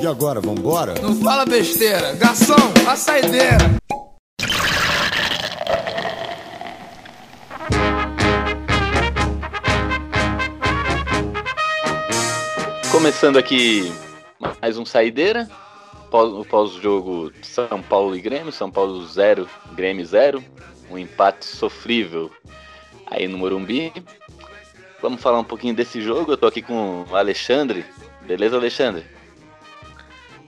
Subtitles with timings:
[0.00, 0.94] E agora, vambora?
[1.00, 2.14] Não fala besteira.
[2.14, 2.54] Garçom,
[2.86, 3.58] a saideira.
[12.90, 13.92] Começando aqui
[14.60, 15.48] mais um Saideira.
[16.10, 18.52] O pós-jogo São Paulo e Grêmio.
[18.52, 20.44] São Paulo 0, Grêmio 0.
[20.90, 22.30] Um empate sofrível
[23.06, 23.92] aí no Morumbi.
[25.02, 26.32] Vamos falar um pouquinho desse jogo.
[26.32, 27.84] Eu tô aqui com o Alexandre.
[28.22, 29.13] Beleza, Alexandre?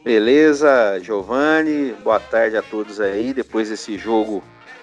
[0.06, 1.92] Beleza, Giovanni.
[1.94, 3.34] Boa tarde a todos aí.
[3.34, 4.36] Depois desse jogo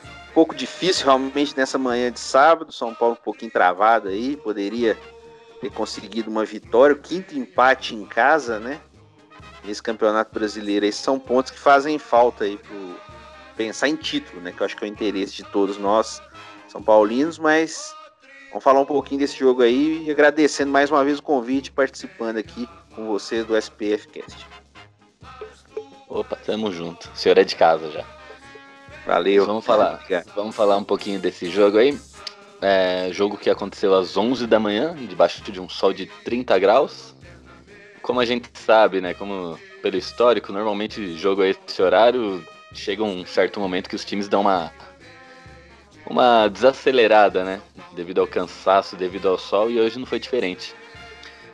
[0.03, 4.97] um pouco difícil realmente nessa manhã de sábado, São Paulo um pouquinho travado aí, poderia
[5.61, 8.81] ter conseguido uma vitória, o quinto empate em casa, né?
[9.63, 10.85] Nesse campeonato brasileiro.
[10.85, 12.97] Esses são pontos que fazem falta aí pro
[13.55, 14.51] pensar em título, né?
[14.51, 16.21] Que eu acho que é o interesse de todos nós,
[16.67, 17.95] São Paulinos, mas
[18.49, 22.35] vamos falar um pouquinho desse jogo aí e agradecendo mais uma vez o convite, participando
[22.35, 24.62] aqui com vocês do SPF Cast.
[26.13, 27.09] Opa, tamo junto.
[27.11, 28.05] O senhor é de casa já.
[29.03, 29.47] Valeu.
[29.47, 29.99] Vamos falar,
[30.35, 31.99] vamos falar um pouquinho desse jogo aí.
[32.61, 37.15] É, jogo que aconteceu às 11 da manhã, debaixo de um sol de 30 graus.
[38.03, 43.25] Como a gente sabe, né, como pelo histórico, normalmente jogo a esse horário chega um
[43.25, 44.71] certo momento que os times dão uma
[46.05, 47.59] uma desacelerada, né,
[47.95, 50.75] devido ao cansaço, devido ao sol, e hoje não foi diferente.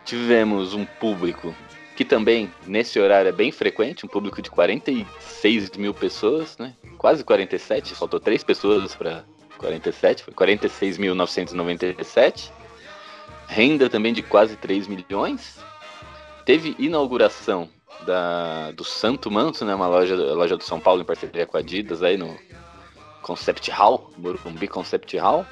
[0.04, 1.56] Tivemos um público
[2.00, 6.74] que também nesse horário é bem frequente, um público de 46 mil pessoas, né?
[6.98, 9.26] Quase 47, faltou três pessoas para
[9.58, 12.52] 47, foi 46.997.
[13.50, 15.60] Renda também de quase 3 milhões.
[16.46, 17.68] Teve inauguração
[18.06, 19.76] da, do Santo Manto, né?
[19.76, 22.34] Uma loja, loja do São Paulo em parceria com a Adidas aí no
[23.22, 25.46] Concept Hall, Morumbi Concept Hall.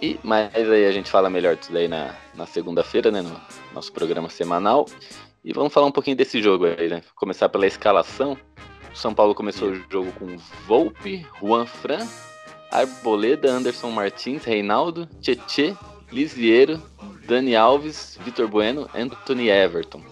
[0.00, 3.22] E, mas aí a gente fala melhor disso daí na, na segunda-feira, né?
[3.22, 3.40] No
[3.74, 4.86] nosso programa semanal.
[5.44, 7.02] E vamos falar um pouquinho desse jogo aí, né?
[7.14, 8.36] Começar pela escalação.
[8.92, 10.36] O São Paulo começou o jogo com
[10.66, 12.06] Volpe, Juan Fran,
[12.70, 15.74] Arboleda, Anderson Martins, Reinaldo, Tietê,
[16.10, 16.82] Lisiero,
[17.26, 20.02] Dani Alves, Vitor Bueno, Anthony Everton.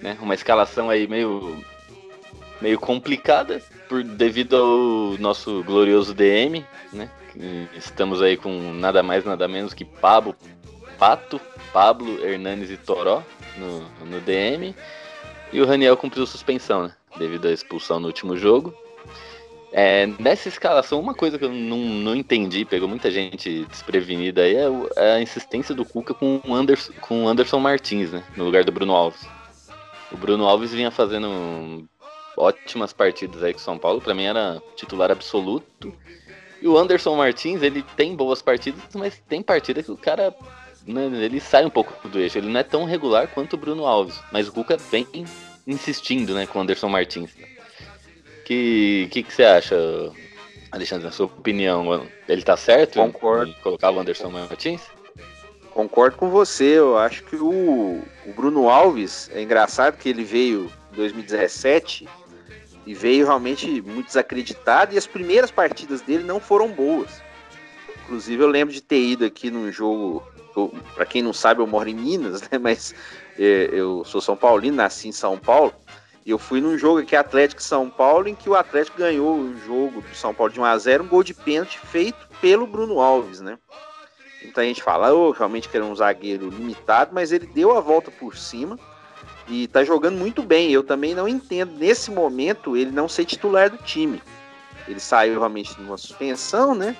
[0.00, 0.16] Né?
[0.20, 1.62] Uma escalação aí meio,
[2.60, 7.10] meio complicada por devido ao nosso glorioso DM, né?
[7.74, 10.36] Estamos aí com nada mais, nada menos que Pablo,
[10.98, 11.40] Pato,
[11.72, 13.22] Pablo, Hernanes e Toró
[13.56, 14.74] no, no DM.
[15.52, 16.92] E o Raniel cumpriu suspensão, né?
[17.16, 18.74] Devido à expulsão no último jogo.
[19.76, 24.54] É, nessa escalação, uma coisa que eu não, não entendi, pegou muita gente desprevenida aí,
[24.54, 28.22] é, é a insistência do Cuca com o Anderson, com Anderson Martins, né?
[28.36, 29.26] No lugar do Bruno Alves.
[30.12, 31.88] O Bruno Alves vinha fazendo
[32.36, 35.92] ótimas partidas aí com o São Paulo, para mim era titular absoluto.
[36.64, 40.34] E o Anderson Martins, ele tem boas partidas, mas tem partida que o cara.
[40.86, 42.38] Né, ele sai um pouco do eixo.
[42.38, 44.18] Ele não é tão regular quanto o Bruno Alves.
[44.32, 45.06] Mas o Cuca vem
[45.66, 47.32] insistindo né, com o Anderson Martins.
[48.46, 49.76] Que que, que você acha,
[50.72, 52.08] Alexandre, na sua opinião?
[52.26, 52.94] Ele tá certo?
[52.94, 53.50] Concordo.
[53.50, 54.80] Em colocar o Anderson Martins?
[55.70, 56.78] Concordo com você.
[56.78, 62.08] Eu acho que o, o Bruno Alves é engraçado que ele veio em 2017
[62.86, 67.22] e veio realmente muito desacreditado e as primeiras partidas dele não foram boas.
[68.04, 70.22] Inclusive eu lembro de ter ido aqui num jogo,
[70.94, 72.94] para quem não sabe eu moro em Minas, né, mas
[73.38, 75.72] é, eu sou São Paulino, nasci em São Paulo,
[76.26, 79.56] e eu fui num jogo aqui Atlético São Paulo em que o Atlético ganhou o
[79.58, 83.00] jogo do São Paulo de 1 a 0, um gol de pênalti feito pelo Bruno
[83.00, 83.58] Alves, né?
[84.42, 87.80] Então a gente fala, oh, realmente que era um zagueiro limitado, mas ele deu a
[87.80, 88.78] volta por cima
[89.48, 90.70] e tá jogando muito bem.
[90.70, 94.22] Eu também não entendo, nesse momento, ele não ser titular do time.
[94.88, 96.96] Ele saiu realmente numa suspensão, né?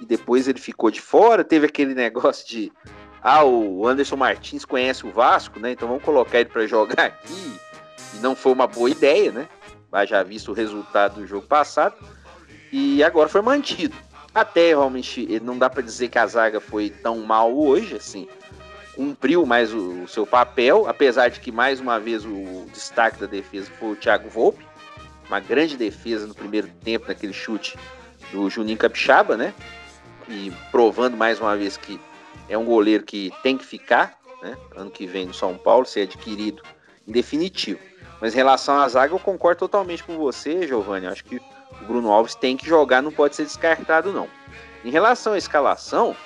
[0.00, 1.44] E depois ele ficou de fora.
[1.44, 2.72] Teve aquele negócio de.
[3.22, 5.72] Ah, o Anderson Martins conhece o Vasco, né?
[5.72, 7.58] Então vamos colocar ele para jogar aqui.
[8.14, 9.48] E não foi uma boa ideia, né?
[9.90, 11.96] Mas já visto o resultado do jogo passado.
[12.70, 13.96] E agora foi mantido.
[14.34, 18.28] Até realmente não dá para dizer que a zaga foi tão mal hoje, assim
[18.96, 23.26] cumpriu mais o, o, seu papel, apesar de que mais uma vez o destaque da
[23.26, 24.66] defesa foi o Thiago Volpe,
[25.28, 27.78] uma grande defesa no primeiro tempo naquele chute
[28.32, 29.52] do Juninho Capixaba, né?
[30.28, 32.00] E provando mais uma vez que
[32.48, 34.56] é um goleiro que tem que ficar, né?
[34.74, 36.62] Ano que vem no São Paulo, ser adquirido
[37.06, 37.80] em definitivo.
[38.20, 41.06] Mas em relação à zaga, eu concordo totalmente com você, Giovanni.
[41.06, 44.28] Acho que o Bruno Alves tem que jogar, não pode ser descartado, não.
[44.84, 46.16] Em relação à escalação,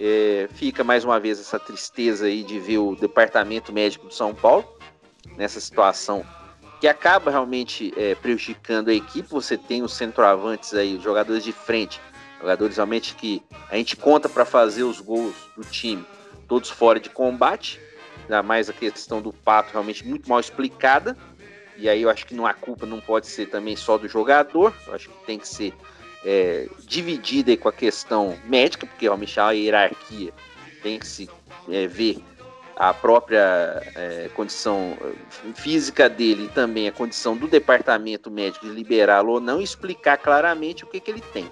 [0.00, 4.34] é, fica mais uma vez essa tristeza aí de ver o departamento médico do São
[4.34, 4.66] Paulo
[5.36, 6.24] nessa situação
[6.80, 9.28] que acaba realmente é, prejudicando a equipe.
[9.30, 12.00] Você tem os centroavantes aí, os jogadores de frente,
[12.40, 13.40] jogadores realmente que
[13.70, 16.04] a gente conta para fazer os gols do time,
[16.48, 17.80] todos fora de combate.
[18.22, 21.16] ainda mais a questão do Pato realmente muito mal explicada.
[21.76, 24.74] E aí eu acho que não a culpa não pode ser também só do jogador,
[24.86, 25.72] eu acho que tem que ser
[26.24, 30.32] é, dividida com a questão médica, porque realmente a hierarquia
[30.82, 31.28] tem que se
[31.68, 32.22] é, ver
[32.76, 34.96] a própria é, condição
[35.54, 40.84] física dele e também a condição do departamento médico de liberá-lo ou não explicar claramente
[40.84, 41.50] o que, que ele tem.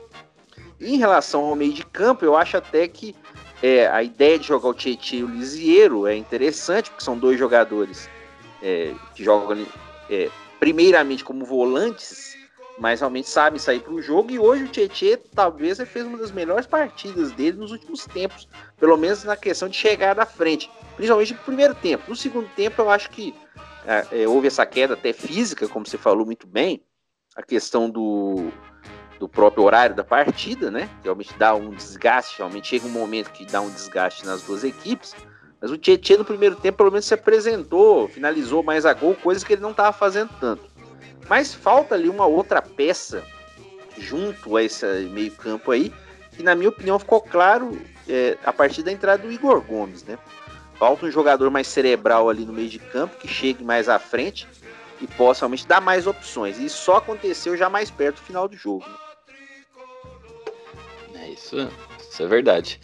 [0.81, 3.15] Em relação ao meio de campo, eu acho até que
[3.63, 7.39] é, a ideia de jogar o Tietchan e o Lisieiro é interessante, porque são dois
[7.39, 8.09] jogadores
[8.63, 9.67] é, que jogam
[10.09, 12.37] é, primeiramente como volantes,
[12.81, 14.32] mas realmente sabem sair para o jogo.
[14.32, 18.49] E hoje o Tietchan talvez fez uma das melhores partidas dele nos últimos tempos,
[18.79, 22.05] pelo menos na questão de chegar à frente, principalmente no primeiro tempo.
[22.09, 23.35] No segundo tempo, eu acho que
[23.87, 26.82] é, é, houve essa queda até física, como você falou muito bem,
[27.37, 28.50] a questão do
[29.19, 30.88] do próprio horário da partida, né?
[31.05, 35.15] Realmente dá um desgaste, realmente chega um momento que dá um desgaste nas duas equipes.
[35.61, 39.44] Mas o Tietchan no primeiro tempo pelo menos se apresentou, finalizou mais a gol, coisas
[39.44, 40.70] que ele não estava fazendo tanto.
[41.31, 43.25] Mas falta ali uma outra peça
[43.97, 45.93] junto a esse meio campo aí,
[46.32, 50.19] que na minha opinião ficou claro é, a partir da entrada do Igor Gomes, né?
[50.75, 54.49] Falta um jogador mais cerebral ali no meio de campo, que chegue mais à frente
[55.00, 56.59] e possa realmente dar mais opções.
[56.59, 58.85] E isso só aconteceu já mais perto do final do jogo.
[61.12, 61.31] Né?
[61.31, 61.56] Isso,
[62.11, 62.81] isso é verdade.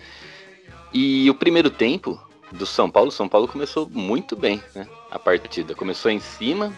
[0.93, 2.17] E o primeiro tempo
[2.53, 4.87] do São Paulo, São Paulo começou muito bem, né?
[5.11, 6.73] A partida começou em cima,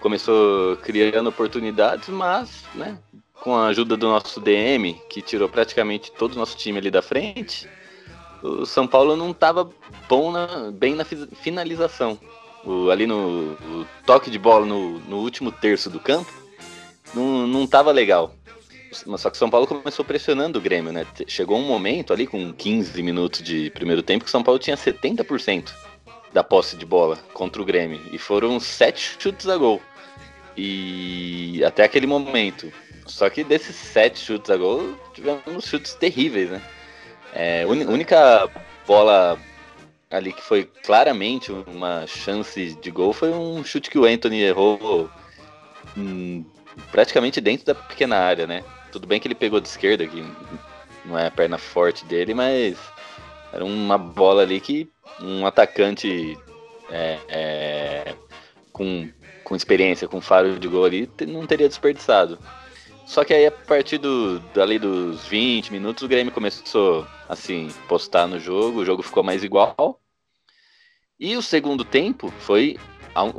[0.00, 2.98] começou criando oportunidades, mas, né?
[3.34, 7.02] Com a ajuda do nosso DM, que tirou praticamente todo o nosso time ali da
[7.02, 7.68] frente,
[8.42, 9.68] o São Paulo não estava
[10.08, 12.18] bom na, bem na finalização.
[12.64, 16.32] O, ali no o toque de bola no, no último terço do campo
[17.14, 18.34] não, não tava legal.
[19.18, 21.06] Só que São Paulo começou pressionando o Grêmio, né?
[21.26, 25.70] Chegou um momento ali com 15 minutos de primeiro tempo que São Paulo tinha 70%
[26.36, 27.98] da posse de bola contra o Grêmio.
[28.12, 29.80] E foram sete chutes a gol.
[30.54, 32.70] E até aquele momento.
[33.06, 36.62] Só que desses sete chutes a gol, tivemos chutes terríveis, né?
[37.32, 38.50] É, a única
[38.86, 39.38] bola
[40.10, 45.10] ali que foi claramente uma chance de gol foi um chute que o Anthony errou
[45.96, 46.44] hum,
[46.92, 48.62] praticamente dentro da pequena área, né?
[48.92, 50.22] Tudo bem que ele pegou de esquerda, que
[51.06, 52.76] não é a perna forte dele, mas
[53.52, 54.88] era uma bola ali que
[55.20, 56.36] um atacante
[56.90, 58.14] é, é,
[58.72, 59.08] com,
[59.44, 62.38] com experiência, com faro de gol ali, não teria desperdiçado.
[63.06, 68.26] Só que aí a partir do, dali dos 20 minutos o Grêmio começou assim, postar
[68.26, 70.00] no jogo, o jogo ficou mais igual.
[71.18, 72.76] E o segundo tempo foi,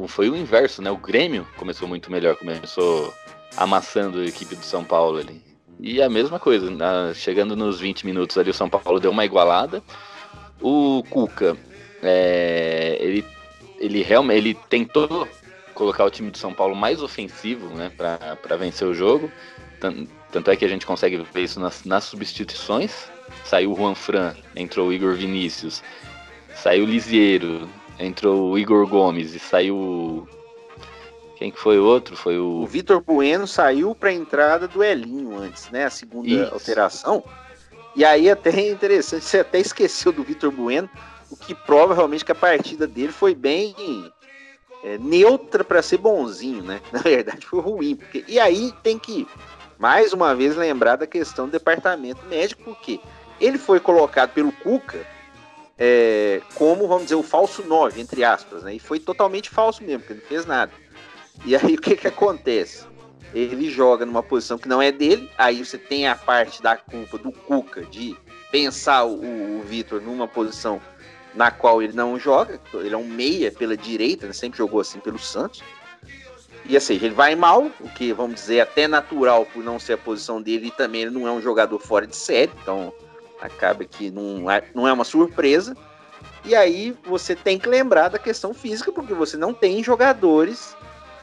[0.08, 0.90] foi o inverso, né?
[0.90, 3.14] O Grêmio começou muito melhor, começou
[3.56, 5.44] amassando a equipe do São Paulo ali.
[5.80, 9.26] E a mesma coisa, na, chegando nos 20 minutos ali, o São Paulo deu uma
[9.26, 9.84] igualada.
[10.60, 11.56] O Cuca,
[12.02, 13.26] é, ele,
[13.80, 15.28] ele realmente ele tentou
[15.74, 19.32] colocar o time do São Paulo mais ofensivo né, para vencer o jogo.
[19.80, 23.10] Tanto, é que a gente consegue ver isso nas, nas substituições.
[23.46, 25.84] Saiu o Juan Fran, entrou o Igor Vinícius,
[26.56, 27.70] saiu o Lisieiro,
[28.00, 30.28] entrou o Igor Gomes e saiu
[31.38, 32.16] quem que foi o outro?
[32.16, 32.64] Foi o.
[32.64, 35.86] O Vitor Bueno saiu para a entrada do Elinho antes, né?
[35.86, 36.54] A segunda Isso.
[36.54, 37.24] alteração.
[37.96, 40.90] E aí até é interessante, você até esqueceu do Vitor Bueno,
[41.30, 43.76] o que prova realmente que a partida dele foi bem
[44.84, 46.82] é, neutra para ser bonzinho, né?
[46.92, 47.96] Na verdade foi ruim.
[47.96, 48.26] Porque...
[48.28, 49.28] E aí tem que,
[49.78, 53.00] mais uma vez, lembrar da questão do departamento médico, porque
[53.40, 55.06] ele foi colocado pelo Cuca
[55.78, 58.74] é, como, vamos dizer, o falso 9, entre aspas, né?
[58.74, 60.72] E foi totalmente falso mesmo, porque não fez nada.
[61.46, 62.86] E aí o que que acontece?
[63.34, 67.18] Ele joga numa posição que não é dele, aí você tem a parte da culpa
[67.18, 68.16] do Cuca de
[68.52, 70.82] pensar o, o Vitor numa posição
[71.36, 74.34] na qual ele não joga, ele é um meia pela direita, né?
[74.34, 75.62] sempre jogou assim pelo Santos.
[76.66, 79.98] E assim, ele vai mal, o que vamos dizer até natural por não ser a
[79.98, 82.92] posição dele, e também ele não é um jogador fora de série, então
[83.40, 85.78] acaba que não é, não é uma surpresa.
[86.44, 90.76] E aí você tem que lembrar da questão física, porque você não tem jogadores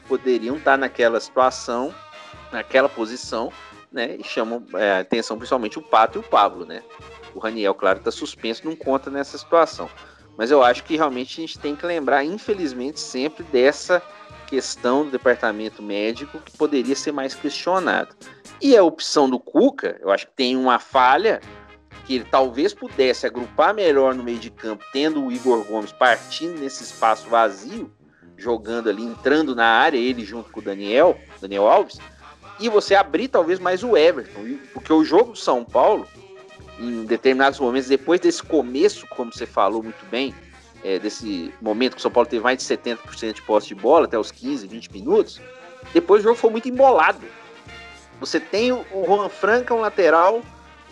[0.07, 1.93] poderiam estar naquela situação,
[2.51, 3.51] naquela posição,
[3.91, 4.15] né?
[4.17, 6.83] E chamam é, atenção principalmente o Pato e o Pablo, né?
[7.33, 9.89] O Raniel, claro, está suspenso, não conta nessa situação.
[10.37, 14.01] Mas eu acho que realmente a gente tem que lembrar, infelizmente, sempre dessa
[14.47, 18.15] questão do departamento médico que poderia ser mais questionado.
[18.61, 21.41] E a opção do Cuca, eu acho que tem uma falha
[22.05, 26.59] que ele talvez pudesse agrupar melhor no meio de campo, tendo o Igor Gomes partindo
[26.59, 27.91] nesse espaço vazio,
[28.37, 31.99] jogando ali, entrando na área, ele junto com o Daniel, Daniel Alves,
[32.59, 36.07] e você abrir talvez mais o Everton, porque o jogo do São Paulo,
[36.79, 40.33] em determinados momentos, depois desse começo, como você falou muito bem,
[40.83, 44.05] é, desse momento que o São Paulo teve mais de 70% de posse de bola,
[44.05, 45.41] até os 15, 20 minutos,
[45.93, 47.25] depois o jogo foi muito embolado.
[48.19, 50.41] Você tem o Juan Franca, um lateral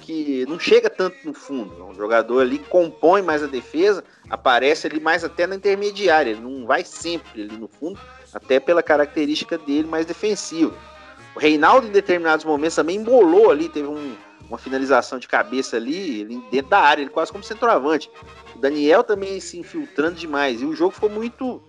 [0.03, 1.73] que não chega tanto no fundo.
[1.79, 6.31] É um jogador ali compõe mais a defesa, aparece ali mais até na intermediária.
[6.31, 7.99] Ele não vai sempre ali no fundo,
[8.33, 10.73] até pela característica dele mais defensiva.
[11.35, 14.15] O Reinaldo, em determinados momentos, também embolou ali, teve um,
[14.47, 18.11] uma finalização de cabeça ali, ele dentro da área, ele quase como centroavante.
[18.55, 20.61] O Daniel também se infiltrando demais.
[20.61, 21.63] E o jogo ficou muito,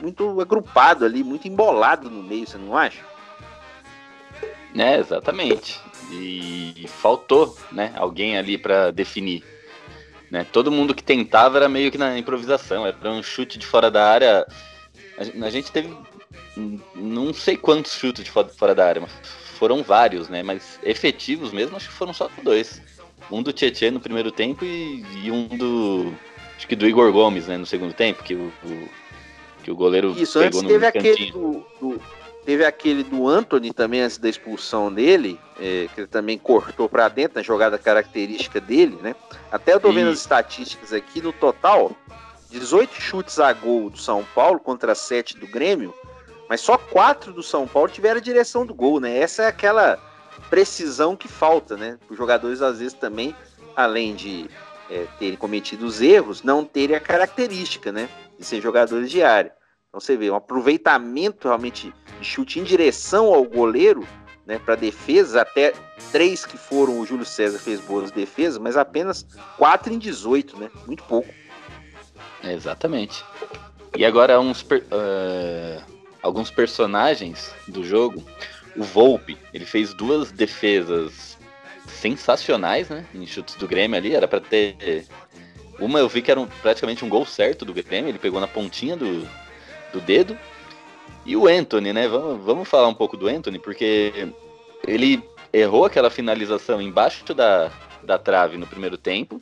[0.00, 3.04] muito agrupado ali, muito embolado no meio, você não acha?
[4.74, 5.80] É, exatamente.
[6.20, 9.42] E faltou, né, alguém ali para definir.
[10.30, 10.46] Né?
[10.52, 14.08] Todo mundo que tentava era meio que na improvisação, era um chute de fora da
[14.08, 14.46] área.
[15.18, 15.94] A gente teve
[16.94, 19.12] não sei quantos chutes de fora da área, mas
[19.58, 20.42] foram vários, né?
[20.42, 22.80] Mas efetivos mesmo, acho que foram só dois.
[23.30, 26.12] Um do Tietchan no primeiro tempo e, e, um do.
[26.56, 28.88] Acho que do Igor Gomes, né, no segundo tempo, que o, o
[29.62, 32.00] que o goleiro Isso, pegou antes no teve aquele do, do,
[32.44, 37.08] Teve aquele do Anthony também, antes da expulsão dele, é, que ele também cortou para
[37.08, 39.14] dentro, na jogada característica dele, né?
[39.50, 41.92] Até eu tô vendo as estatísticas aqui, no total,
[42.50, 45.94] 18 chutes a gol do São Paulo contra 7 do Grêmio,
[46.48, 49.16] mas só 4 do São Paulo tiveram a direção do gol, né?
[49.16, 49.98] Essa é aquela
[50.50, 51.98] precisão que falta, né?
[52.10, 53.34] Os jogadores, às vezes, também,
[53.74, 54.50] além de
[54.90, 58.08] é, terem cometido os erros, não terem a característica, né?
[58.38, 59.52] De ser jogadores de área.
[59.94, 64.04] Então você vê um aproveitamento realmente de chute em direção ao goleiro,
[64.44, 65.72] né, para defesa, até
[66.10, 69.24] três que foram o Júlio César fez boas defesas, mas apenas
[69.56, 70.68] quatro em 18, né?
[70.84, 71.32] Muito pouco.
[72.42, 73.24] Exatamente.
[73.96, 75.80] E agora uns uh,
[76.20, 78.20] alguns personagens do jogo.
[78.76, 81.38] O Volpe, ele fez duas defesas
[81.86, 83.06] sensacionais, né?
[83.14, 85.06] Em chutes do Grêmio ali, era para ter
[85.78, 88.48] uma eu vi que era um, praticamente um gol certo do Grêmio, ele pegou na
[88.48, 89.24] pontinha do,
[89.94, 90.36] do dedo.
[91.24, 92.06] E o Anthony, né?
[92.06, 94.28] Vamos, vamos falar um pouco do Anthony, porque
[94.86, 95.22] ele
[95.52, 97.70] errou aquela finalização embaixo da,
[98.02, 99.40] da trave no primeiro tempo.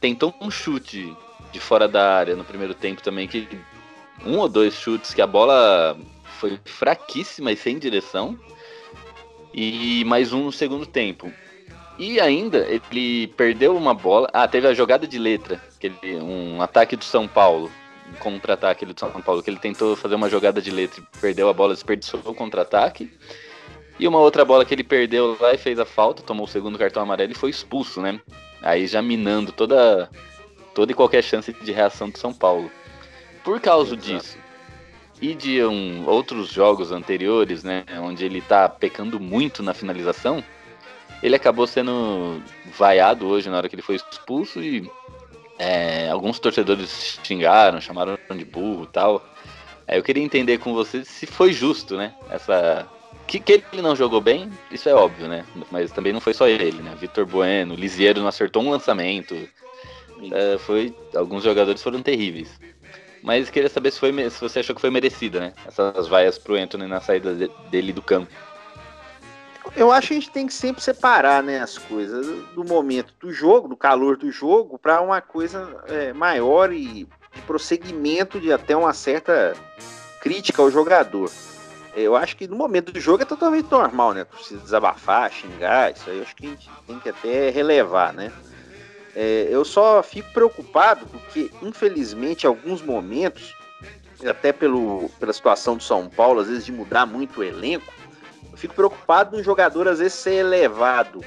[0.00, 1.14] Tentou um chute
[1.52, 3.46] de fora da área no primeiro tempo também, que
[4.24, 5.98] um ou dois chutes que a bola
[6.38, 8.38] foi fraquíssima e sem direção.
[9.52, 11.32] E mais um no segundo tempo.
[11.98, 14.30] E ainda ele perdeu uma bola.
[14.32, 17.70] Ah, teve a jogada de letra, aquele, um ataque do São Paulo
[18.20, 21.52] contra-ataque do São Paulo, que ele tentou fazer uma jogada de letra e perdeu a
[21.52, 23.10] bola, desperdiçou o contra-ataque.
[23.98, 26.78] E uma outra bola que ele perdeu lá e fez a falta, tomou o segundo
[26.78, 28.20] cartão amarelo e foi expulso, né?
[28.62, 30.08] Aí já minando toda,
[30.74, 32.70] toda e qualquer chance de reação do São Paulo.
[33.42, 34.06] Por causa Exato.
[34.06, 34.38] disso,
[35.20, 40.42] e de um, outros jogos anteriores, né, onde ele tá pecando muito na finalização,
[41.22, 42.40] ele acabou sendo
[42.76, 44.88] vaiado hoje na hora que ele foi expulso e
[45.58, 49.26] é, alguns torcedores xingaram, chamaram de burro tal.
[49.86, 52.14] É, eu queria entender com você se foi justo, né?
[52.30, 52.86] Essa.
[53.26, 55.44] Que, que ele não jogou bem, isso é óbvio, né?
[55.70, 56.94] Mas também não foi só ele, né?
[56.98, 59.34] Vitor Bueno, Lisiero não acertou um lançamento.
[60.32, 62.48] É, foi, alguns jogadores foram terríveis.
[63.22, 65.52] Mas queria saber se, foi, se você achou que foi merecida, né?
[65.66, 68.30] Essas vaias pro Anthony na saída de, dele do campo.
[69.76, 73.32] Eu acho que a gente tem que sempre separar né, as coisas do momento do
[73.32, 78.76] jogo, do calor do jogo, para uma coisa é, maior e de prosseguimento de até
[78.76, 79.54] uma certa
[80.20, 81.30] crítica ao jogador.
[81.94, 84.24] Eu acho que no momento do jogo é totalmente normal, né?
[84.24, 88.32] Precisa desabafar, xingar, isso aí eu acho que a gente tem que até relevar, né?
[89.14, 93.54] É, eu só fico preocupado porque, infelizmente, em alguns momentos,
[94.28, 97.92] até pelo, pela situação do São Paulo, às vezes de mudar muito o elenco,
[98.58, 101.24] fico preocupado no jogador às vezes ser elevado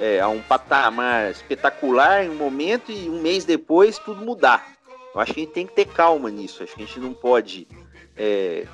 [0.00, 4.76] é, a um patamar espetacular em um momento e um mês depois tudo mudar.
[5.14, 6.62] Eu acho que a gente tem que ter calma nisso.
[6.62, 7.66] Acho que a gente não pode
[8.14, 8.66] é,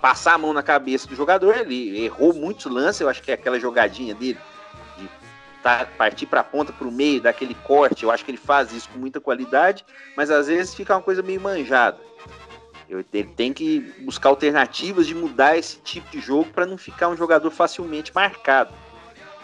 [0.00, 1.56] passar a mão na cabeça do jogador.
[1.56, 3.00] Ele errou muitos lances.
[3.00, 4.38] Eu acho que é aquela jogadinha dele
[4.96, 5.08] de
[5.62, 8.04] tá, partir para a ponta, para o meio, daquele corte.
[8.04, 9.84] Eu acho que ele faz isso com muita qualidade,
[10.16, 11.98] mas às vezes fica uma coisa meio manjada.
[12.88, 17.16] Ele tem que buscar alternativas de mudar esse tipo de jogo para não ficar um
[17.16, 18.74] jogador facilmente marcado.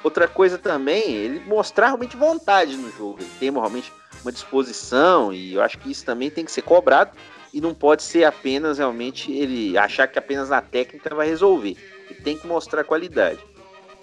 [0.02, 3.92] Outra coisa também, ele mostrar realmente vontade no jogo, ele tem realmente
[4.22, 7.12] uma disposição e eu acho que isso também tem que ser cobrado
[7.52, 11.76] e não pode ser apenas realmente ele achar que apenas na técnica vai resolver.
[12.08, 13.40] Ele tem que mostrar qualidade.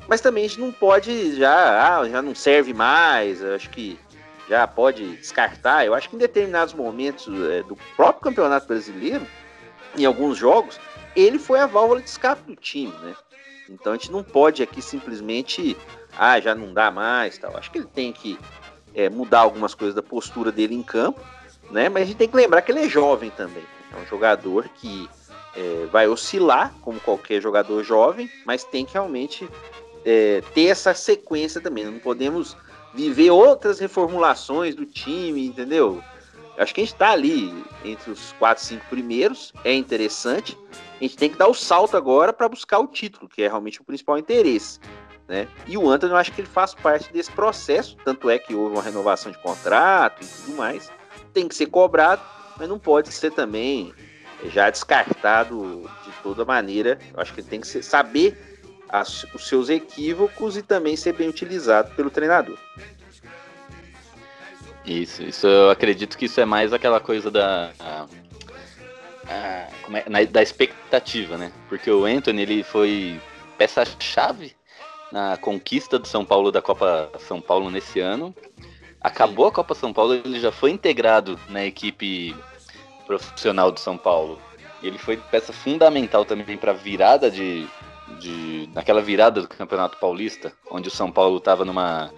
[0.07, 3.99] Mas também a gente não pode já, ah, já não serve mais, acho que
[4.47, 5.85] já pode descartar.
[5.85, 9.25] Eu acho que em determinados momentos é, do próprio Campeonato Brasileiro,
[9.97, 10.79] em alguns jogos,
[11.15, 13.15] ele foi a válvula de escape do time, né?
[13.69, 15.75] Então a gente não pode aqui simplesmente,
[16.17, 17.57] ah, já não dá mais, tal.
[17.57, 18.39] Acho que ele tem que
[18.95, 21.21] é, mudar algumas coisas da postura dele em campo
[21.71, 21.89] né?
[21.89, 23.63] Mas a gente tem que lembrar que ele é jovem também.
[23.93, 25.09] É um jogador que
[25.55, 29.47] é, vai oscilar, como qualquer jogador jovem, mas tem que realmente
[30.05, 31.85] é, ter essa sequência também.
[31.85, 32.55] Não podemos
[32.97, 36.03] viver outras reformulações do time, entendeu?
[36.57, 37.53] Acho que a gente está ali
[37.85, 40.57] entre os quatro, cinco primeiros, é interessante.
[40.99, 43.79] A gente tem que dar o salto agora para buscar o título, que é realmente
[43.79, 44.79] o principal interesse.
[45.27, 45.47] Né?
[45.67, 48.73] E o Antônio, eu acho que ele faz parte desse processo, tanto é que houve
[48.73, 50.89] uma renovação de contrato e tudo mais.
[51.31, 52.23] Tem que ser cobrado,
[52.57, 53.93] mas não pode ser também
[54.45, 56.97] já descartado de toda maneira.
[57.13, 58.56] Eu acho que ele tem que ser, saber
[58.89, 62.57] as, os seus equívocos e também ser bem utilizado pelo treinador.
[64.85, 67.71] Isso, isso eu acredito que isso é mais aquela coisa da.
[67.79, 68.05] A,
[69.27, 69.69] a, é,
[70.07, 71.51] na, da expectativa, né?
[71.67, 73.19] Porque o Anthony ele foi
[73.57, 74.55] peça-chave
[75.11, 78.33] na conquista do São Paulo da Copa São Paulo nesse ano.
[79.01, 82.35] Acabou a Copa São Paulo, ele já foi integrado na equipe
[83.05, 84.39] profissional do São Paulo.
[84.81, 87.67] Ele foi peça fundamental também para a virada de,
[88.19, 92.11] de naquela virada do Campeonato Paulista, onde o São Paulo estava numa,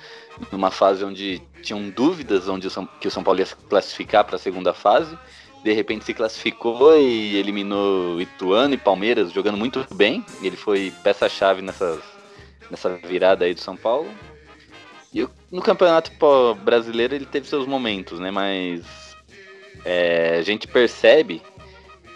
[0.52, 4.24] numa fase onde tinham dúvidas onde o São, que o São Paulo ia se classificar
[4.24, 5.18] para a segunda fase.
[5.64, 10.26] De repente se classificou e eliminou Ituano e Palmeiras jogando muito bem.
[10.42, 12.00] Ele foi peça-chave nessa,
[13.04, 14.10] virada aí do São Paulo.
[15.14, 16.12] E no Campeonato
[16.64, 18.32] Brasileiro ele teve seus momentos, né?
[18.32, 18.86] Mas
[19.84, 21.42] é, a gente percebe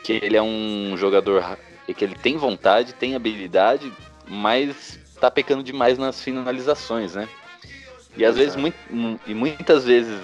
[0.03, 1.43] que ele é um jogador
[1.91, 3.91] que ele tem vontade, tem habilidade,
[4.27, 7.27] mas tá pecando demais nas finalizações, né?
[8.15, 8.77] E às vezes, muito,
[9.25, 10.21] e muitas vezes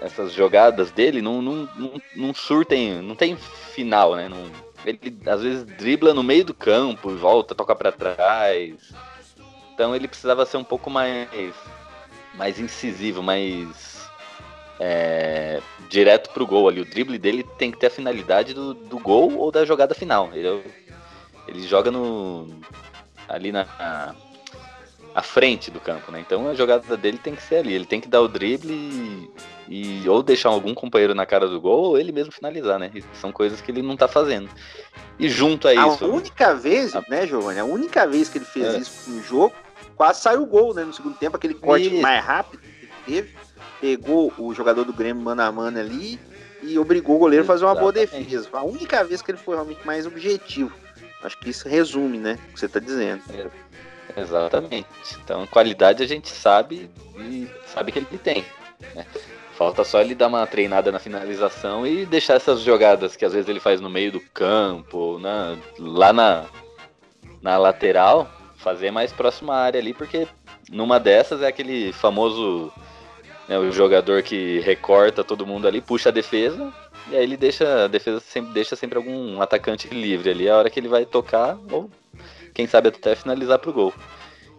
[0.00, 4.28] essas jogadas dele não, não, não, não surtem, não tem final, né?
[4.28, 4.50] Não,
[4.84, 8.94] ele às vezes dribla no meio do campo e volta, toca para trás.
[9.74, 11.28] Então ele precisava ser um pouco mais,
[12.34, 14.08] mais incisivo, mais
[14.80, 16.80] é, direto pro gol ali.
[16.80, 20.30] O drible dele tem que ter a finalidade do, do gol ou da jogada final.
[20.32, 20.62] Ele,
[21.56, 22.48] ele joga no
[23.28, 24.14] ali na, na
[25.14, 26.20] à frente do campo, né?
[26.20, 27.72] Então a jogada dele tem que ser ali.
[27.72, 28.70] Ele tem que dar o drible
[29.66, 32.92] e, e ou deixar algum companheiro na cara do gol ou ele mesmo finalizar, né?
[33.14, 34.50] são coisas que ele não tá fazendo.
[35.18, 36.04] E junto a, a isso.
[36.04, 37.02] A única vez, a...
[37.08, 37.58] né, Giovanni?
[37.58, 38.78] A única vez que ele fez é.
[38.78, 39.54] isso no jogo,
[39.96, 40.84] quase saiu o gol, né?
[40.84, 42.02] No segundo tempo, aquele corte isso.
[42.02, 43.34] mais rápido que teve
[43.80, 46.18] pegou o jogador do Grêmio mano a mano ali
[46.62, 48.48] e obrigou o goleiro a fazer uma boa defesa.
[48.52, 50.72] A única vez que ele foi realmente mais objetivo.
[51.26, 52.38] Acho que isso resume, né?
[52.48, 53.22] O que você está dizendo.
[53.34, 54.86] É, exatamente.
[55.22, 58.44] Então, qualidade a gente sabe e sabe que ele tem.
[58.94, 59.04] Né?
[59.56, 63.48] Falta só ele dar uma treinada na finalização e deixar essas jogadas que às vezes
[63.48, 66.44] ele faz no meio do campo, na, lá na,
[67.42, 70.28] na lateral, fazer mais próxima área ali, porque
[70.70, 72.72] numa dessas é aquele famoso
[73.48, 76.72] né, o jogador que recorta todo mundo ali, puxa a defesa,
[77.10, 80.70] e aí ele deixa a defesa sempre deixa sempre algum atacante livre ali, a hora
[80.70, 81.90] que ele vai tocar, ou
[82.54, 83.94] quem sabe até finalizar pro gol.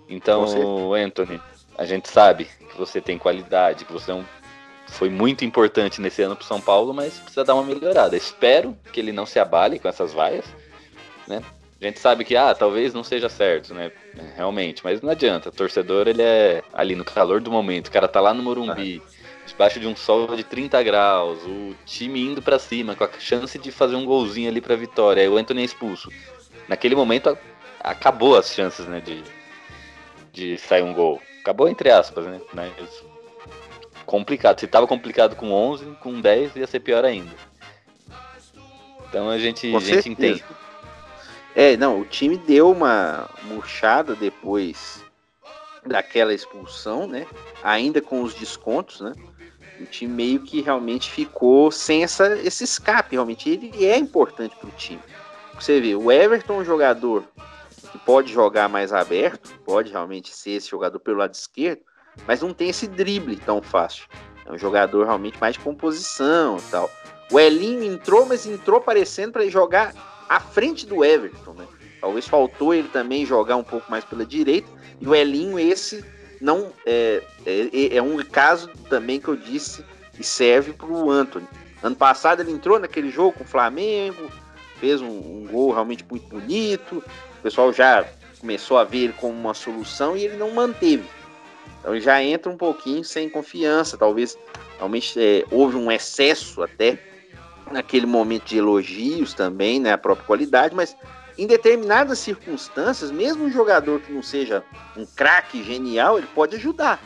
[0.10, 0.46] Então,
[0.94, 1.42] Anthony,
[1.78, 4.24] a gente sabe que você tem qualidade, que você é um,
[4.88, 8.16] foi muito importante nesse ano pro São Paulo, mas precisa dar uma melhorada.
[8.16, 10.46] Espero que ele não se abale com essas vaias,
[11.28, 11.42] né?
[11.80, 13.92] A gente sabe que, ah, talvez não seja certo, né?
[14.36, 15.50] Realmente, mas não adianta.
[15.50, 17.88] O torcedor, ele é ali no calor do momento.
[17.88, 19.00] O cara tá lá no Morumbi,
[19.58, 23.58] debaixo de um sol de 30 graus, o time indo para cima, com a chance
[23.58, 25.24] de fazer um golzinho ali pra vitória.
[25.24, 26.12] Aí o Anthony é expulso.
[26.68, 27.36] Naquele momento,
[27.80, 29.24] acabou as chances, né, de,
[30.32, 31.20] de sair um gol.
[31.42, 32.40] Acabou entre aspas, né?
[32.54, 32.72] Mas
[34.06, 34.60] complicado.
[34.60, 37.32] Se tava complicado com 11, com 10 ia ser pior ainda.
[39.10, 40.46] Então a gente, a gente entende.
[41.56, 45.04] É, não, o time deu uma murchada depois
[45.84, 47.26] daquela expulsão, né?
[47.64, 49.14] Ainda com os descontos, né?
[49.80, 53.50] O time meio que realmente ficou sem essa, esse escape, realmente.
[53.50, 55.02] Ele é importante para o time.
[55.56, 57.24] Você vê, o Everton é um jogador
[57.92, 61.82] que pode jogar mais aberto, pode realmente ser esse jogador pelo lado esquerdo,
[62.28, 64.08] mas não tem esse drible tão fácil.
[64.46, 66.90] É um jogador realmente mais de composição e tal.
[67.32, 69.94] O Elinho entrou, mas entrou parecendo para jogar
[70.30, 71.68] à frente do Everton, né?
[72.00, 74.70] Talvez faltou ele também jogar um pouco mais pela direita.
[75.02, 76.04] E o Elinho, esse
[76.42, 79.84] não é, é, é um caso também que eu disse
[80.20, 81.48] e serve para o Anthony.
[81.82, 84.32] Ano passado ele entrou naquele jogo com o Flamengo,
[84.80, 87.04] fez um, um, gol realmente muito bonito.
[87.40, 88.06] O pessoal já
[88.40, 91.06] começou a ver ele como uma solução e ele não manteve.
[91.80, 93.98] Então ele já entra um pouquinho sem confiança.
[93.98, 94.38] Talvez
[94.78, 97.00] realmente é, houve um excesso até
[97.72, 100.96] naquele momento de elogios também, né, a própria qualidade, mas
[101.38, 104.64] em determinadas circunstâncias, mesmo um jogador que não seja
[104.96, 107.00] um craque genial, ele pode ajudar.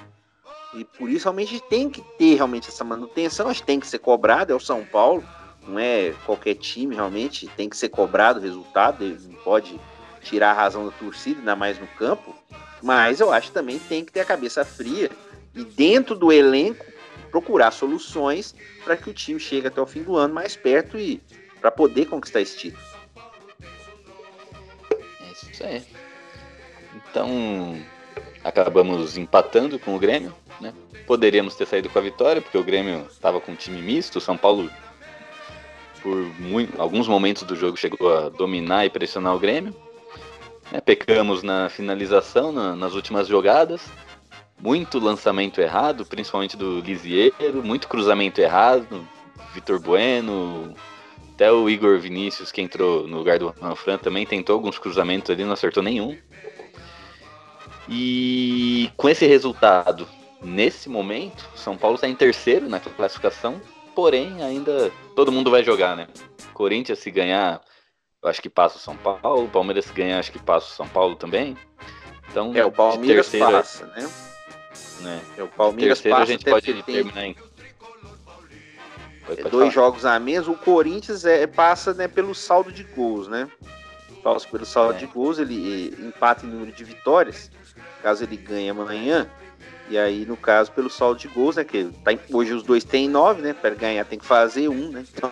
[0.73, 3.99] E por isso realmente tem que ter realmente essa manutenção, acho que tem que ser
[3.99, 5.23] cobrado, é o São Paulo,
[5.67, 9.79] não é qualquer time realmente, tem que ser cobrado o resultado, ele não pode
[10.21, 12.33] tirar a razão da torcida, ainda mais no campo,
[12.81, 15.11] mas eu acho que também tem que ter a cabeça fria
[15.53, 16.85] e dentro do elenco
[17.29, 21.21] procurar soluções para que o time chegue até o fim do ano mais perto e
[21.59, 22.90] para poder conquistar esse título.
[25.61, 25.83] Isso aí.
[26.95, 27.79] Então,
[28.43, 30.73] acabamos empatando com o Grêmio, né?
[31.05, 34.21] Poderíamos ter saído com a vitória, porque o Grêmio estava com um time misto, o
[34.21, 34.69] São Paulo
[36.01, 39.75] por muito, alguns momentos do jogo chegou a dominar e pressionar o Grêmio.
[40.71, 40.81] Né?
[40.81, 43.81] Pecamos na finalização, na, nas últimas jogadas,
[44.59, 49.07] muito lançamento errado, principalmente do Lisieiro, muito cruzamento errado,
[49.53, 50.73] Vitor Bueno,
[51.41, 55.43] até o Igor Vinícius, que entrou no lugar do Manfran, também tentou alguns cruzamentos ali,
[55.43, 56.15] não acertou nenhum.
[57.89, 60.07] E com esse resultado,
[60.39, 63.59] nesse momento, São Paulo está em terceiro na classificação,
[63.95, 66.07] porém ainda todo mundo vai jogar, né?
[66.53, 67.59] Corinthians se ganhar,
[68.21, 70.87] eu acho que passa o São Paulo, Palmeiras se ganhar, acho que passa o São
[70.87, 71.57] Paulo também.
[72.29, 74.07] Então, é, o Palmeiras terceiro, passa, né?
[74.99, 75.21] né?
[75.39, 76.95] É, o Palmeiras terceiro passa a gente pode tem...
[76.95, 77.33] terminar em
[79.49, 80.47] dois jogos a menos.
[80.47, 83.49] O Corinthians é, passa né, pelo saldo de gols, né?
[84.23, 84.97] Passa pelo saldo é.
[84.97, 87.49] de gols, ele empata em número de vitórias,
[88.01, 89.29] caso ele ganhe amanhã.
[89.89, 91.63] E aí, no caso, pelo saldo de gols, né?
[91.63, 93.53] Que tá, hoje os dois têm nove, né?
[93.53, 95.05] Para ganhar tem que fazer um, né?
[95.13, 95.31] Então...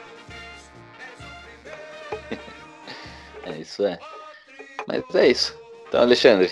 [3.45, 3.97] é isso é.
[4.86, 5.58] Mas é isso.
[5.88, 6.52] Então, Alexandre,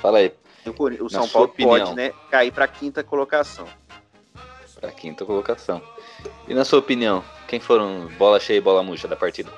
[0.00, 0.32] fala aí.
[0.66, 1.78] O, o São Paulo opinião.
[1.78, 3.66] pode, né, cair para quinta colocação.
[4.80, 5.80] Para quinta colocação.
[6.48, 9.50] E na sua opinião, quem foram bola cheia e bola murcha da partida?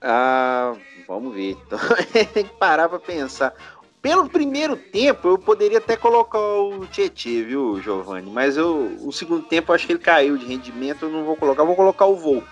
[0.00, 0.74] Ah,
[1.08, 1.56] vamos ver.
[2.32, 3.54] Tem que parar para pensar.
[4.02, 8.30] Pelo primeiro tempo, eu poderia até colocar o Tietê, viu, Giovanni?
[8.30, 11.06] Mas eu, o segundo tempo, eu acho que ele caiu de rendimento.
[11.06, 11.64] Eu não vou colocar.
[11.64, 12.46] vou colocar o Volpe.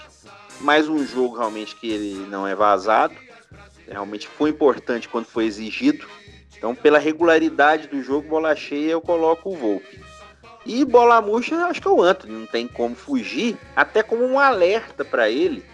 [0.62, 3.14] Mais um jogo realmente que ele não é vazado.
[3.86, 6.08] Realmente foi importante quando foi exigido.
[6.56, 10.00] Então, pela regularidade do jogo, bola cheia, eu coloco o Volpe.
[10.64, 14.38] E bola murcha, acho que é o Anthony, não tem como fugir, até como um
[14.38, 15.64] alerta para ele.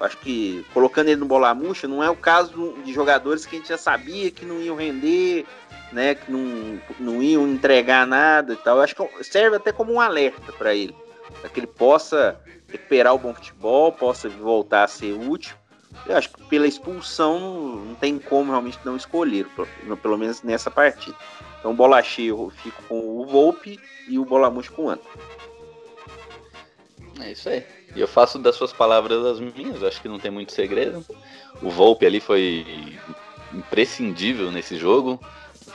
[0.00, 3.58] Acho que colocando ele no bola murcha não é o caso de jogadores que a
[3.58, 5.44] gente já sabia que não iam render,
[5.92, 8.80] né, que não, não iam entregar nada e tal.
[8.80, 10.94] Acho que serve até como um alerta para ele,
[11.40, 15.56] para que ele possa recuperar o bom futebol, possa voltar a ser útil.
[16.06, 17.38] Eu acho que pela expulsão
[17.84, 19.46] não tem como realmente não escolher,
[20.00, 21.16] pelo menos nessa partida.
[21.58, 25.06] Então, bola cheia eu fico com o Volpe e o bola murcha com o Anto.
[27.20, 27.64] É isso aí.
[27.94, 31.04] E eu faço das suas palavras as minhas, acho que não tem muito segredo.
[31.62, 32.96] O Volpe ali foi
[33.52, 35.20] imprescindível nesse jogo.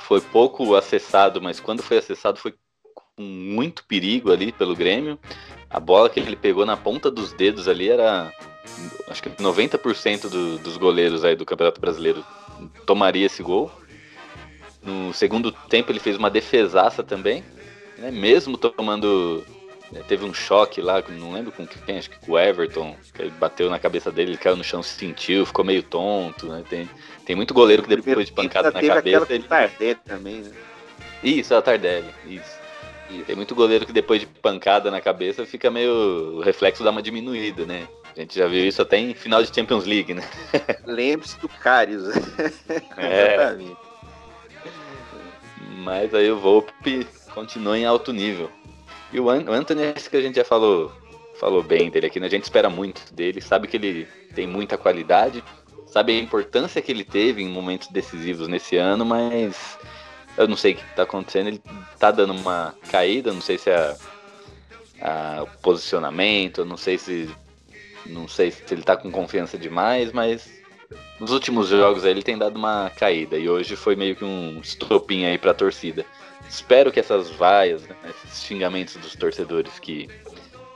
[0.07, 2.53] Foi pouco acessado, mas quando foi acessado foi
[3.15, 5.19] com muito perigo ali pelo Grêmio.
[5.69, 8.31] A bola que ele pegou na ponta dos dedos ali era.
[9.07, 12.23] Acho que 90% do, dos goleiros aí do Campeonato Brasileiro
[12.85, 13.71] tomaria esse gol.
[14.83, 17.43] No segundo tempo ele fez uma defesaça também,
[17.97, 18.11] né?
[18.11, 19.43] mesmo tomando.
[19.91, 23.21] Né, teve um choque lá, não lembro com quem, acho que com o Everton, que
[23.21, 26.47] ele bateu na cabeça dele, ele caiu no chão, se sentiu, ficou meio tonto.
[26.47, 26.63] Né?
[26.67, 26.89] Tem,
[27.25, 29.33] tem muito goleiro que depois de pancada na cabeça.
[29.33, 29.43] Ele...
[29.43, 30.51] Tardelli também, né?
[31.23, 32.63] Isso, é o Tardelli, isso.
[33.09, 36.37] E tem muito goleiro que depois de pancada na cabeça fica meio.
[36.37, 37.87] O reflexo dá uma diminuída, né?
[38.15, 40.23] A gente já viu isso até em final de Champions League, né?
[40.85, 42.03] Lembre-se do Karius.
[42.97, 43.35] É.
[43.35, 43.82] Exatamente.
[45.83, 48.49] Mas aí o Volpe continua em alto nível.
[49.11, 50.91] E o, Anthony, esse que a gente já falou,
[51.39, 52.27] falou bem dele aqui, né?
[52.27, 55.43] A gente espera muito dele, sabe que ele tem muita qualidade,
[55.85, 59.77] sabe a importância que ele teve em momentos decisivos nesse ano, mas
[60.37, 61.61] eu não sei o que está acontecendo, ele
[61.93, 63.95] está dando uma caída, não sei se é
[65.41, 67.29] o posicionamento, não sei se
[68.05, 70.62] não sei se ele está com confiança demais, mas
[71.19, 75.25] nos últimos jogos ele tem dado uma caída e hoje foi meio que um estopim
[75.25, 76.05] aí para a torcida.
[76.47, 80.09] Espero que essas vaias, né, esses xingamentos dos torcedores que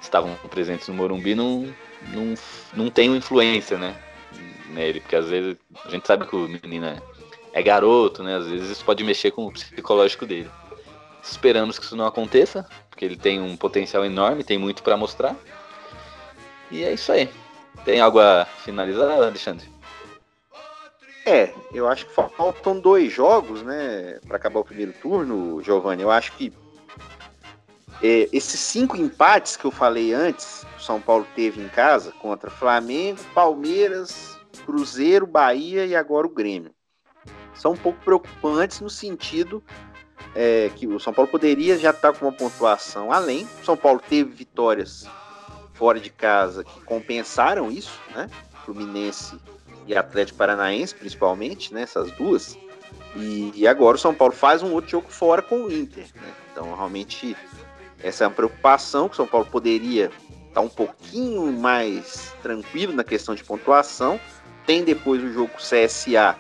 [0.02, 1.68] estavam presentes no Morumbi não,
[2.14, 2.34] não,
[2.74, 3.96] não tenham influência, né,
[4.70, 7.02] nele, porque às vezes a gente sabe que o menino é,
[7.54, 10.50] é garoto, né, às vezes isso pode mexer com o psicológico dele.
[11.22, 15.36] Esperamos que isso não aconteça, porque ele tem um potencial enorme, tem muito para mostrar.
[16.72, 17.30] E é isso aí.
[17.84, 19.68] Tem algo a finalizar, Alexandre?
[21.28, 26.02] É, eu acho que faltam dois jogos, né, para acabar o primeiro turno, Giovanni.
[26.02, 26.54] Eu acho que
[28.02, 32.50] é, esses cinco empates que eu falei antes, o São Paulo teve em casa contra
[32.50, 36.72] Flamengo, Palmeiras, Cruzeiro, Bahia e agora o Grêmio,
[37.54, 39.62] são um pouco preocupantes no sentido
[40.34, 43.46] é, que o São Paulo poderia já estar tá com uma pontuação além.
[43.62, 45.06] O São Paulo teve vitórias
[45.74, 48.30] fora de casa que compensaram isso, né?
[48.64, 49.38] Fluminense
[49.88, 51.84] e Atlético Paranaense, principalmente, né?
[51.84, 52.58] Essas duas.
[53.16, 56.32] E, e, agora o São Paulo faz um outro jogo fora com o Inter, né?
[56.52, 57.36] Então, realmente,
[58.04, 62.94] essa é uma preocupação que o São Paulo poderia estar tá um pouquinho mais tranquilo
[62.94, 64.20] na questão de pontuação.
[64.66, 66.36] Tem depois o jogo CSA,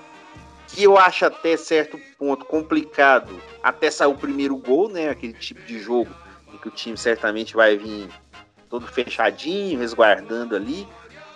[0.67, 5.09] que eu acho até certo ponto complicado, até sair o primeiro gol, né?
[5.09, 6.13] Aquele tipo de jogo
[6.53, 8.09] em que o time certamente vai vir
[8.69, 10.87] todo fechadinho, resguardando ali,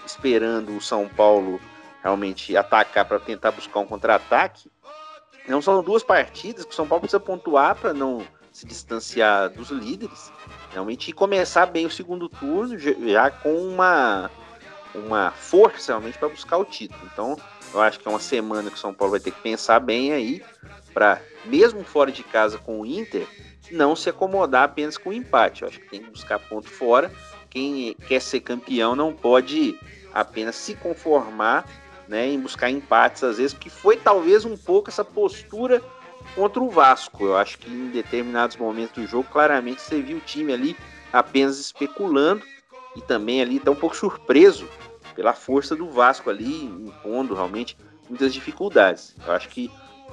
[0.06, 1.60] esperando o São Paulo
[2.02, 4.72] realmente atacar para tentar buscar um contra-ataque.
[5.48, 9.70] Não são duas partidas que o São Paulo precisa pontuar para não se distanciar dos
[9.70, 10.32] líderes,
[10.72, 14.30] realmente começar bem o segundo turno já com uma
[14.94, 17.02] uma força realmente para buscar o título.
[17.14, 17.38] Então,
[17.74, 20.12] eu acho que é uma semana que o São Paulo vai ter que pensar bem
[20.12, 20.44] aí
[20.94, 23.26] para mesmo fora de casa com o Inter,
[23.72, 25.62] não se acomodar apenas com o empate.
[25.62, 27.12] Eu acho que tem que buscar ponto fora.
[27.50, 29.80] Quem quer ser campeão não pode
[30.14, 31.66] apenas se conformar
[32.12, 35.82] né, em buscar empates, às vezes, que foi talvez um pouco essa postura
[36.36, 37.24] contra o Vasco.
[37.24, 40.76] Eu acho que em determinados momentos do jogo, claramente você viu o time ali
[41.13, 42.43] apenas especulando
[42.97, 44.67] e também ali tá um pouco surpreso
[45.15, 47.78] pela força do Vasco ali, impondo realmente
[48.10, 49.15] muitas dificuldades.
[49.26, 49.71] Eu acho que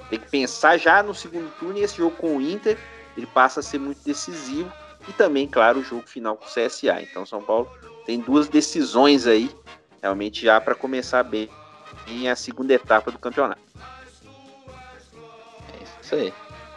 [0.08, 2.78] tem que pensar já no segundo turno e esse jogo com o Inter
[3.16, 4.72] ele passa a ser muito decisivo
[5.08, 7.02] e também, claro, o jogo final com o CSA.
[7.02, 7.68] Então, São Paulo
[8.06, 9.50] tem duas decisões aí,
[10.00, 11.50] realmente já para começar bem
[12.06, 13.60] em a segunda etapa do campeonato.
[15.72, 16.32] É isso aí.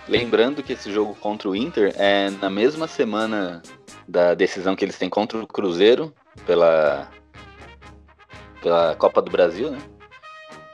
[0.08, 3.62] Lembrando que esse jogo contra o Inter é na mesma semana
[4.08, 6.13] da decisão que eles têm contra o Cruzeiro
[6.45, 7.10] pela,
[8.62, 9.80] pela Copa do Brasil, né?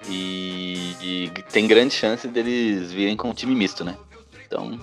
[0.09, 3.97] E, e tem grande chance deles virem com um time misto, né?
[4.45, 4.79] Então,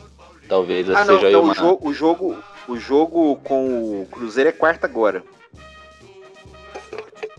[0.49, 1.53] Talvez ah, não, seja não, uma...
[1.53, 2.37] o, jogo, o, jogo,
[2.69, 5.23] o jogo com o Cruzeiro é quarta agora.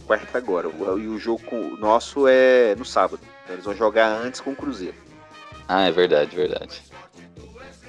[0.05, 0.67] Quarta agora.
[0.67, 3.19] E o jogo nosso é no sábado.
[3.43, 4.95] Então eles vão jogar antes com o Cruzeiro.
[5.67, 6.81] Ah, é verdade, verdade.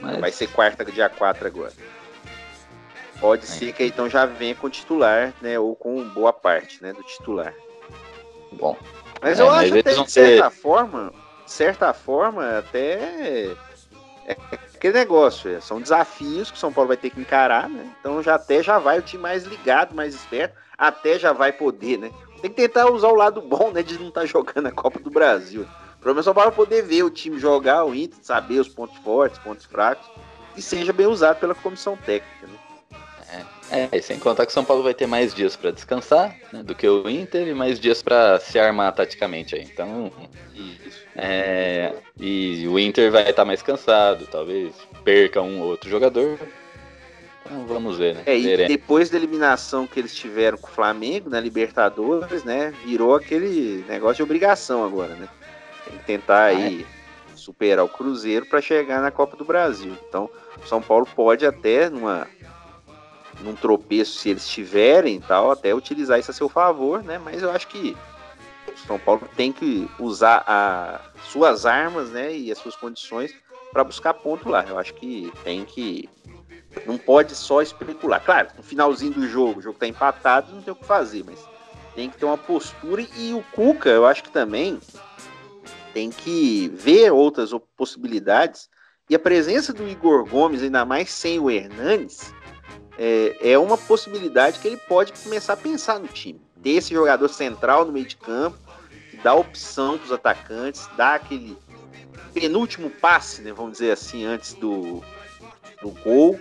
[0.01, 0.21] Mas...
[0.21, 1.73] Vai ser quarta, dia 4 agora.
[3.21, 3.47] Pode é.
[3.47, 5.59] ser que então já venha com o titular, né?
[5.59, 6.93] Ou com boa parte, né?
[6.93, 7.55] Do titular.
[8.53, 8.77] Bom.
[9.21, 10.57] Mas é, eu mas acho até de certa ter...
[10.57, 11.13] forma,
[11.47, 13.55] certa forma, até
[14.27, 14.37] é
[14.87, 17.91] aquele negócio, é, são desafios que o São Paulo vai ter que encarar, né?
[17.99, 21.99] Então já até já vai o time mais ligado, mais esperto, até já vai poder,
[21.99, 22.11] né?
[22.41, 25.01] Tem que tentar usar o lado bom, né, de não estar tá jogando a Copa
[25.01, 25.67] do Brasil.
[26.01, 29.39] Pelo menos São Paulo poder ver o time jogar, o Inter, saber os pontos fortes,
[29.39, 30.07] pontos fracos,
[30.57, 32.59] e seja bem usado pela comissão técnica, né?
[33.69, 36.63] É, é, sem contar que o São Paulo vai ter mais dias para descansar né,
[36.63, 39.63] do que o Inter e mais dias para se armar taticamente aí.
[39.63, 40.13] Então,
[41.17, 46.39] é, e o Inter vai estar tá mais cansado, talvez perca um ou outro jogador.
[47.45, 48.23] Então vamos ver, né?
[48.27, 52.73] É, e depois da eliminação que eles tiveram com o Flamengo na Libertadores, né?
[52.85, 55.29] Virou aquele negócio de obrigação agora, né?
[55.89, 57.37] Tem que tentar ah, aí é?
[57.37, 59.97] superar o Cruzeiro para chegar na Copa do Brasil.
[60.09, 60.29] Então,
[60.63, 62.27] o São Paulo pode até numa
[63.41, 67.19] num tropeço se eles tiverem tal, até utilizar isso a seu favor, né?
[67.19, 67.97] Mas eu acho que
[68.87, 73.35] São Paulo tem que usar as suas armas, né, e as suas condições
[73.73, 74.65] para buscar ponto lá.
[74.67, 76.09] Eu acho que tem que
[76.85, 78.23] não pode só especular.
[78.23, 81.39] Claro, no finalzinho do jogo, o jogo está empatado, não tem o que fazer, mas
[81.95, 84.79] tem que ter uma postura e o Cuca, eu acho que também
[85.95, 88.69] tem que ver outras possibilidades.
[89.09, 92.35] E a presença do Igor Gomes, ainda mais sem o Hernanes,
[92.99, 96.41] é, é uma possibilidade que ele pode começar a pensar no time.
[96.63, 98.59] Ter esse jogador central no meio de campo,
[99.27, 101.59] dá opção para os atacantes, dá aquele
[102.33, 105.03] penúltimo passe, né, vamos dizer assim, antes do,
[105.83, 106.39] do gol.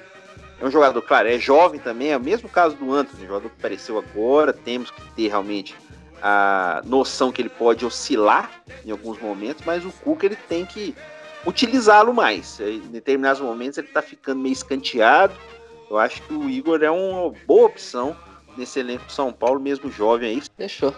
[0.62, 3.50] É um jogador, claro, é jovem também, é o mesmo caso do Anthony, um jogador
[3.50, 5.76] que apareceu agora, temos que ter realmente
[6.22, 8.52] a noção que ele pode oscilar
[8.86, 10.96] em alguns momentos, mas o Cuca ele tem que
[11.44, 12.60] utilizá-lo mais.
[12.60, 15.34] Em determinados momentos ele está ficando meio escanteado,
[15.90, 18.16] eu acho que o Igor é uma boa opção
[18.56, 20.44] nesse elenco de São Paulo, mesmo jovem aí.
[20.56, 20.94] Fechou.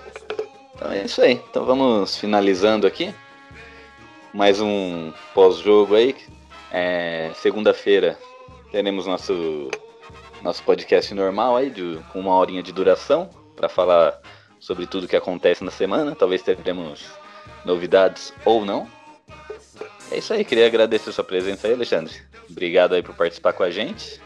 [0.78, 1.42] Então é isso aí.
[1.50, 3.14] Então vamos finalizando aqui.
[4.32, 6.16] Mais um pós-jogo aí.
[6.72, 8.16] É, Segunda-feira
[8.72, 9.72] teremos nosso,
[10.44, 14.22] nosso podcast normal aí, de, com uma horinha de duração, para falar
[14.60, 16.16] sobre tudo que acontece na semana.
[16.16, 17.06] Talvez teremos
[17.66, 18.88] novidades ou não.
[20.12, 22.14] É isso aí, queria agradecer a sua presença aí, Alexandre.
[22.48, 24.22] Obrigado aí por participar com a gente.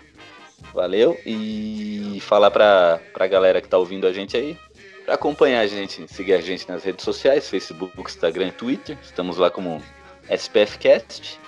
[0.74, 1.18] Valeu.
[1.26, 4.58] E falar pra, pra galera que tá ouvindo a gente aí,
[5.06, 8.98] pra acompanhar a gente, seguir a gente nas redes sociais, Facebook, Instagram e Twitter.
[9.02, 9.82] Estamos lá como
[10.30, 11.40] SPFcast.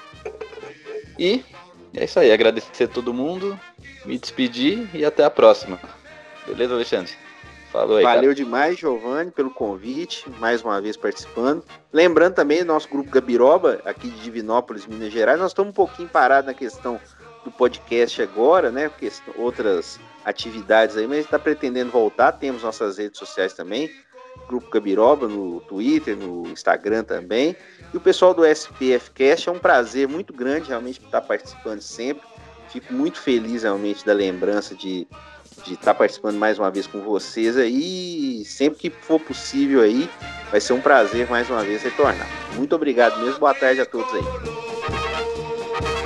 [1.17, 1.43] E
[1.95, 3.59] é isso aí, agradecer a todo mundo,
[4.05, 5.79] me despedir e até a próxima.
[6.47, 7.13] Beleza, Alexandre?
[7.71, 8.03] Falou aí.
[8.03, 8.35] Valeu cara.
[8.35, 11.63] demais, Giovanni, pelo convite, mais uma vez participando.
[11.91, 16.45] Lembrando também, nosso grupo Gabiroba, aqui de Divinópolis, Minas Gerais, nós estamos um pouquinho parados
[16.45, 16.99] na questão
[17.43, 18.91] do podcast agora, né?
[19.37, 22.31] Outras atividades aí, mas está pretendendo voltar.
[22.33, 23.91] Temos nossas redes sociais também.
[24.47, 27.55] Grupo Gabiroba no Twitter, no Instagram também.
[27.93, 32.23] E o pessoal do SPF Cast é um prazer muito grande realmente estar participando sempre.
[32.69, 35.07] Fico muito feliz realmente da lembrança de
[35.63, 38.43] de estar participando mais uma vez com vocês aí.
[38.45, 40.09] Sempre que for possível aí,
[40.51, 42.27] vai ser um prazer mais uma vez retornar.
[42.55, 43.39] Muito obrigado mesmo.
[43.39, 44.23] Boa tarde a todos aí.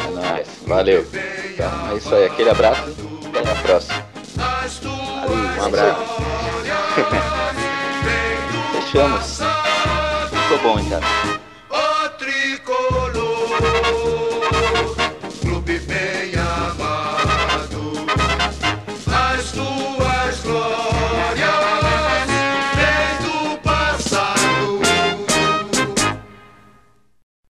[0.05, 0.47] É nóis.
[0.65, 1.05] Valeu.
[1.53, 2.25] Então é isso aí.
[2.25, 4.05] Aquele abraço até a próxima.
[5.21, 6.01] Valeu, um abraço.
[8.81, 9.39] Fechamos.
[10.29, 11.46] Ficou bom, hein, cara.